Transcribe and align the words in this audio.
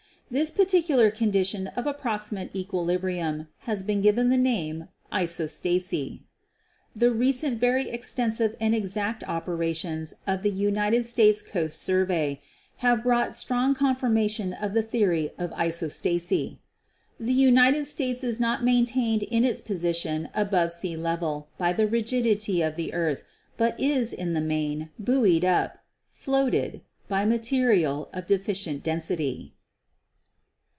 This 0.33 0.49
particular 0.49 1.11
condition 1.11 1.67
of 1.67 1.85
approximate 1.85 2.55
equi 2.55 2.79
librium 2.79 3.49
has 3.67 3.83
been 3.83 4.01
given 4.01 4.29
the 4.29 4.37
name 4.37 4.87
isostasy." 5.11 6.21
The 6.95 7.11
recent 7.11 7.59
very 7.59 7.89
extensive 7.89 8.55
and 8.57 8.73
exact 8.73 9.25
operations 9.27 10.13
of 10.25 10.41
the 10.41 10.49
United 10.49 11.05
States 11.05 11.41
Coast 11.41 11.81
Survey 11.81 12.39
have 12.77 13.03
brought 13.03 13.35
strong 13.35 13.75
confirma 13.75 14.29
tion 14.29 14.53
of 14.53 14.73
the 14.73 14.81
theory 14.81 15.31
of 15.37 15.51
isostasy. 15.51 16.59
"The 17.19 17.33
United 17.33 17.85
States 17.85 18.23
is 18.23 18.39
not 18.39 18.63
maintained 18.63 19.23
in 19.23 19.43
its 19.43 19.59
position 19.59 20.29
above 20.33 20.71
sea 20.71 20.95
level 20.95 21.49
by 21.57 21.73
the 21.73 21.87
rigidity 21.87 22.61
of 22.61 22.77
the 22.77 22.93
earth, 22.93 23.25
but 23.57 23.77
is, 23.77 24.13
in 24.13 24.31
the 24.33 24.39
main, 24.39 24.91
buoyed 24.97 25.43
up, 25.43 25.79
floated, 26.09 26.79
by 27.09 27.25
ma 27.25 27.35
terial 27.35 28.07
of 28.13 28.25
deficient 28.27 28.81
density." 28.81 29.55